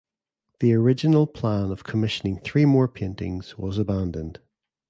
[0.61, 4.39] The original plan of commissioning three more paintings was abandoned.